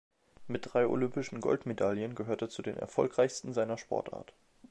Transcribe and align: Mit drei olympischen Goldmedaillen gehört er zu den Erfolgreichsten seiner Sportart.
Mit 0.47 0.73
drei 0.73 0.87
olympischen 0.87 1.41
Goldmedaillen 1.41 2.15
gehört 2.15 2.41
er 2.41 2.49
zu 2.49 2.63
den 2.63 2.75
Erfolgreichsten 2.75 3.53
seiner 3.53 3.77
Sportart. 3.77 4.33